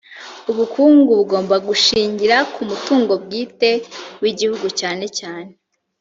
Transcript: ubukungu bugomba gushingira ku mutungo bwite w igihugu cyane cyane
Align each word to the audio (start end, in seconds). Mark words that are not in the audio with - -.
ubukungu 0.51 1.09
bugomba 1.19 1.55
gushingira 1.67 2.37
ku 2.53 2.61
mutungo 2.69 3.13
bwite 3.23 3.69
w 4.21 4.25
igihugu 4.31 4.67
cyane 4.79 5.05
cyane 5.19 5.51